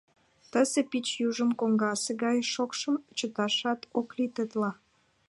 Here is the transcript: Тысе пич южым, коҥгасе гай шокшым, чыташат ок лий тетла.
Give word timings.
Тысе 0.51 0.79
пич 0.91 1.07
южым, 1.27 1.51
коҥгасе 1.59 2.11
гай 2.23 2.37
шокшым, 2.53 2.95
чыташат 3.17 3.81
ок 3.99 4.07
лий 4.17 4.31
тетла. 4.35 4.71